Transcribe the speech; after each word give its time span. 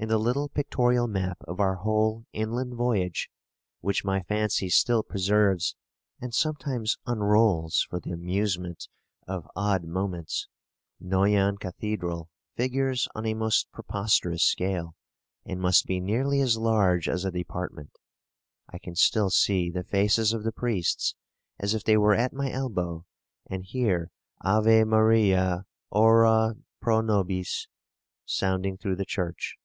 In 0.00 0.10
the 0.10 0.16
little 0.18 0.48
pictorial 0.48 1.08
map 1.08 1.38
of 1.48 1.58
our 1.58 1.74
whole 1.74 2.24
Inland 2.32 2.74
Voyage, 2.74 3.30
which 3.80 4.04
my 4.04 4.22
fancy 4.22 4.68
still 4.68 5.02
preserves, 5.02 5.74
and 6.20 6.32
sometimes 6.32 6.96
unrolls 7.04 7.84
for 7.90 7.98
the 7.98 8.12
amusement 8.12 8.86
of 9.26 9.48
odd 9.56 9.82
moments, 9.82 10.46
Noyon 11.00 11.56
cathedral 11.58 12.30
figures 12.54 13.08
on 13.16 13.26
a 13.26 13.34
most 13.34 13.72
preposterous 13.72 14.44
scale, 14.44 14.94
and 15.44 15.60
must 15.60 15.84
be 15.84 15.98
nearly 15.98 16.40
as 16.42 16.56
large 16.56 17.08
as 17.08 17.24
a 17.24 17.32
department. 17.32 17.90
I 18.68 18.78
can 18.78 18.94
still 18.94 19.30
see 19.30 19.68
the 19.68 19.82
faces 19.82 20.32
of 20.32 20.44
the 20.44 20.52
priests 20.52 21.16
as 21.58 21.74
if 21.74 21.82
they 21.82 21.96
were 21.96 22.14
at 22.14 22.32
my 22.32 22.52
elbow, 22.52 23.04
and 23.50 23.64
hear 23.64 24.12
Ave 24.42 24.84
Maria, 24.84 25.64
ora 25.90 26.54
pro 26.80 27.00
nobis, 27.00 27.66
sounding 28.26 28.76
through 28.78 28.94
the 28.94 29.04
church. 29.04 29.56